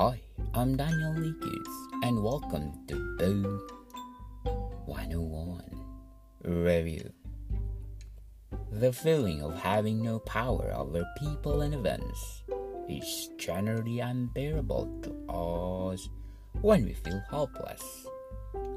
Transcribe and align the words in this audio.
Hi, 0.00 0.18
I'm 0.54 0.78
Daniel 0.78 1.12
Likus, 1.12 2.04
and 2.04 2.22
welcome 2.22 2.72
to 2.88 2.94
Boo 3.18 3.60
101 4.86 5.62
Review. 6.42 7.12
The 8.72 8.94
feeling 8.94 9.42
of 9.42 9.60
having 9.60 10.02
no 10.02 10.18
power 10.20 10.72
over 10.74 11.04
people 11.18 11.60
and 11.60 11.74
events 11.74 12.44
is 12.88 13.28
generally 13.36 14.00
unbearable 14.00 14.88
to 15.02 15.34
us 15.34 16.08
when 16.62 16.86
we 16.86 16.94
feel 16.94 17.22
helpless. 17.28 17.84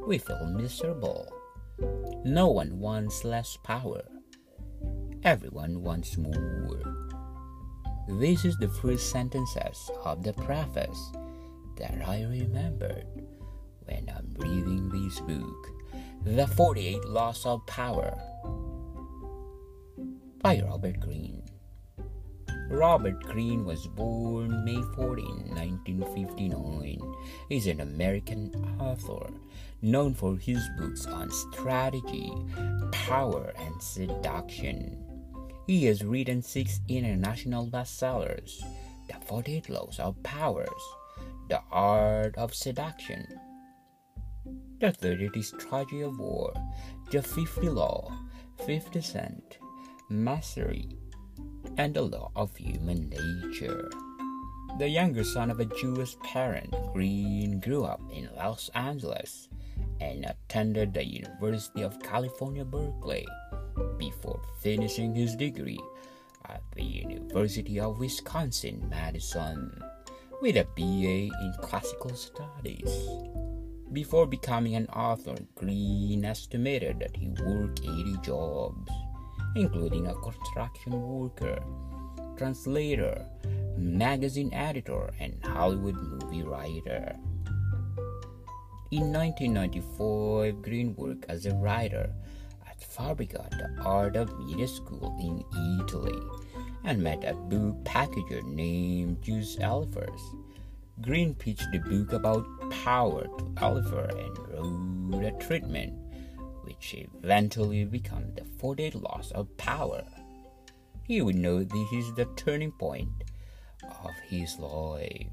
We 0.06 0.18
feel 0.18 0.46
miserable. 0.48 1.32
No 2.26 2.50
one 2.50 2.80
wants 2.80 3.24
less 3.24 3.58
power. 3.64 4.04
Everyone 5.24 5.84
wants 5.84 6.18
more. 6.18 7.04
This 8.10 8.44
is 8.44 8.58
the 8.58 8.68
first 8.68 9.12
sentences 9.12 9.90
of 10.04 10.24
the 10.24 10.34
preface 10.34 11.14
that 11.84 12.08
I 12.08 12.24
remembered 12.24 13.06
when 13.84 14.10
I'm 14.16 14.34
reading 14.38 14.88
this 14.88 15.20
book, 15.20 15.68
The 16.24 16.48
48 16.48 17.04
Laws 17.10 17.46
of 17.46 17.66
Power 17.66 18.18
by 20.42 20.62
Robert 20.66 21.02
Greene. 21.02 21.44
Robert 22.70 23.22
Greene 23.24 23.66
was 23.66 23.86
born 23.88 24.64
May 24.64 24.82
14, 24.96 25.26
1959. 25.50 27.02
He's 27.50 27.68
an 27.68 27.82
American 27.82 28.56
author 28.80 29.28
known 29.82 30.14
for 30.14 30.38
his 30.38 30.66
books 30.78 31.06
on 31.06 31.30
strategy, 31.32 32.32
power, 32.94 33.52
and 33.60 33.84
seduction. 33.84 35.04
He 35.68 35.84
has 35.88 36.02
written 36.02 36.42
six 36.42 36.80
international 36.88 37.68
bestsellers 37.68 38.64
The 39.10 39.16
48 39.26 39.70
Laws 39.70 40.00
of 40.00 40.24
Powers, 40.24 40.70
The 41.54 41.62
Art 41.72 42.36
of 42.36 42.56
Seduction, 42.56 43.28
The 44.80 44.92
30 44.92 45.40
Strategy 45.44 46.02
of 46.02 46.18
War, 46.18 46.52
The 47.12 47.22
50 47.22 47.70
Law, 47.70 48.12
50 48.66 49.00
Cent, 49.02 49.60
Mastery, 50.10 50.98
and 51.78 51.94
the 51.94 52.02
Law 52.02 52.32
of 52.36 52.58
Human 52.58 53.08
Nature. 53.08 53.88
The 54.80 54.90
younger 54.90 55.24
son 55.24 55.52
of 55.52 55.60
a 55.60 55.66
Jewish 55.66 56.18
parent, 56.22 56.74
Greene 56.92 57.60
grew 57.60 57.84
up 57.84 58.02
in 58.12 58.32
Los 58.36 58.70
Angeles 58.74 59.48
and 60.02 60.26
attended 60.26 60.96
the 60.96 61.06
University 61.06 61.84
of 61.84 62.02
California, 62.02 62.66
Berkeley 62.66 63.28
before 64.00 64.42
finishing 64.60 65.14
his 65.14 65.36
degree 65.36 65.80
at 66.50 66.64
the 66.76 66.82
University 66.82 67.80
of 67.80 68.00
Wisconsin 68.00 68.88
Madison 68.90 69.80
with 70.44 70.58
a 70.58 70.68
BA 70.76 71.32
in 71.42 71.54
Classical 71.62 72.14
Studies. 72.14 73.08
Before 73.94 74.28
becoming 74.28 74.76
an 74.76 74.88
author, 74.88 75.38
Greene 75.56 76.26
estimated 76.26 77.00
that 77.00 77.16
he 77.16 77.30
worked 77.30 77.80
80 77.80 78.18
jobs, 78.26 78.92
including 79.56 80.08
a 80.08 80.16
construction 80.16 81.02
worker, 81.02 81.64
translator, 82.36 83.26
magazine 83.78 84.54
editor, 84.54 85.14
and 85.18 85.34
Hollywood 85.46 85.96
movie 85.96 86.44
writer. 86.44 87.16
In 88.92 89.14
1994, 89.14 90.52
Greene 90.62 90.94
worked 90.98 91.24
as 91.30 91.46
a 91.46 91.56
writer 91.56 92.14
at 92.68 92.84
Fabrica, 92.84 93.48
the 93.52 93.82
art 93.82 94.18
of 94.18 94.38
media 94.40 94.68
school 94.68 95.18
in 95.22 95.80
Italy, 95.80 96.20
and 96.84 97.02
met 97.02 97.24
a 97.24 97.34
book 97.34 97.84
packager 97.84 98.44
named 98.44 99.22
Joost 99.22 99.60
Elffers. 99.60 100.22
Greene 101.02 101.34
pitched 101.34 101.72
the 101.72 101.80
book 101.80 102.14
about 102.14 102.46
power 102.70 103.24
to 103.24 103.44
Elffers 103.56 104.58
and 104.58 105.14
wrote 105.14 105.26
a 105.26 105.32
treatment, 105.46 105.94
which 106.64 106.96
eventually 106.96 107.86
became 107.86 108.34
the 108.36 108.44
48 108.60 108.96
Laws 108.96 109.32
of 109.32 109.56
Power. 109.58 110.04
He 111.04 111.22
would 111.22 111.36
know 111.36 111.64
this 111.64 111.92
is 111.94 112.14
the 112.16 112.26
turning 112.36 112.72
point 112.72 113.10
of 113.84 114.12
his 114.30 114.58
life. 114.60 115.28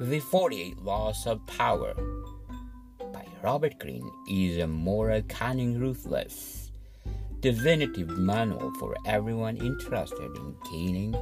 The 0.00 0.20
48 0.20 0.78
Laws 0.78 1.26
of 1.26 1.46
Power 1.46 1.94
by 3.12 3.26
Robert 3.42 3.78
Greene 3.78 4.10
is 4.30 4.58
a 4.58 4.66
moral, 4.66 5.22
cunning, 5.28 5.78
ruthless, 5.78 6.59
definitive 7.40 8.18
manual 8.18 8.70
for 8.78 8.94
everyone 9.06 9.56
interested 9.56 10.36
in 10.36 10.54
gaining, 10.70 11.14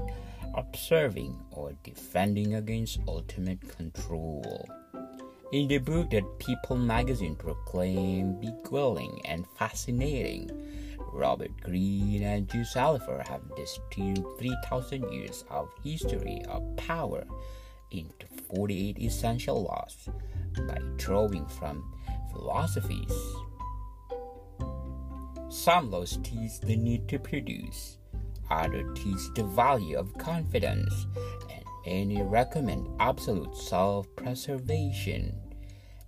observing, 0.54 1.38
or 1.52 1.72
defending 1.84 2.54
against 2.54 2.98
ultimate 3.06 3.60
control. 3.76 4.68
In 5.52 5.68
the 5.68 5.78
book 5.78 6.10
that 6.10 6.38
People 6.38 6.76
magazine 6.76 7.36
proclaimed 7.36 8.40
beguiling 8.40 9.20
and 9.24 9.46
fascinating, 9.56 10.50
Robert 11.12 11.52
Greene 11.62 12.22
and 12.22 12.48
Joost 12.50 12.76
Elffers 12.76 13.26
have 13.28 13.40
distilled 13.56 14.38
3,000 14.38 15.12
years 15.12 15.44
of 15.50 15.70
history 15.82 16.42
of 16.48 16.76
power 16.76 17.24
into 17.92 18.26
48 18.54 18.98
essential 18.98 19.62
laws 19.62 20.08
by 20.66 20.78
drawing 20.96 21.46
from 21.46 21.94
philosophies. 22.32 23.12
Some 25.50 25.90
laws 25.90 26.18
teach 26.22 26.60
the 26.60 26.76
need 26.76 27.08
to 27.08 27.18
produce, 27.18 27.96
others 28.50 28.98
teach 28.98 29.34
the 29.34 29.44
value 29.44 29.96
of 29.96 30.16
confidence, 30.18 31.06
and 31.50 31.64
many 31.86 32.22
recommend 32.22 32.86
absolute 33.00 33.56
self 33.56 34.06
preservation. 34.14 35.34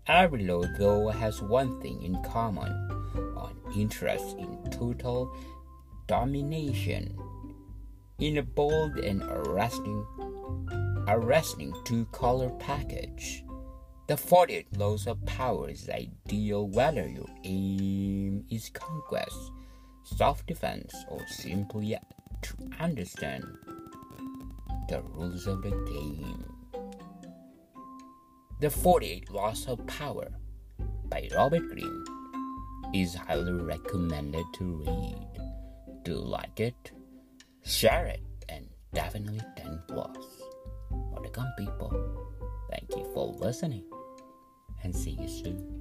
Every 0.07 0.45
law, 0.45 0.63
though, 0.79 1.09
has 1.09 1.41
one 1.41 1.81
thing 1.81 2.03
in 2.03 2.23
common 2.23 2.71
an 3.15 3.57
interest 3.75 4.37
in 4.39 4.59
total 4.71 5.35
domination. 6.07 7.19
In 8.19 8.37
a 8.37 8.43
bold 8.43 8.99
and 8.99 9.23
arresting, 9.23 10.05
arresting 11.09 11.73
two 11.85 12.05
color 12.13 12.51
package, 12.59 13.43
the 14.11 14.17
48 14.17 14.77
laws 14.77 15.07
of 15.07 15.25
power 15.25 15.71
is 15.71 15.89
ideal 15.89 16.67
whether 16.67 17.09
your 17.09 17.29
aim 17.45 18.45
is 18.51 18.69
conquest, 18.71 19.53
self 20.03 20.45
defense, 20.47 20.93
or 21.07 21.25
simply 21.29 21.97
to 22.43 22.55
understand 22.81 23.45
the 24.89 25.01
rules 25.15 25.47
of 25.47 25.63
the 25.63 25.71
game. 25.71 26.45
The 28.61 28.69
48 28.69 29.31
Laws 29.31 29.69
of 29.69 29.87
Power 29.87 30.27
by 31.05 31.29
Robert 31.37 31.63
Greene 31.71 32.05
is 32.93 33.15
highly 33.15 33.53
recommended 33.53 34.45
to 34.55 34.65
read. 34.65 36.03
Do 36.03 36.17
like 36.17 36.59
it? 36.59 36.91
Share 37.65 38.07
it 38.07 38.23
and 38.49 38.67
definitely 38.93 39.41
10 39.57 39.83
plus. 39.87 40.17
Welcome 40.91 41.53
people. 41.57 42.27
Thank 42.73 42.91
you 42.97 43.09
for 43.15 43.29
listening 43.39 43.85
and 44.83 44.95
see 44.95 45.11
you 45.11 45.29
soon. 45.29 45.80